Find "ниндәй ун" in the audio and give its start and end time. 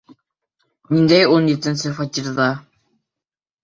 0.95-1.53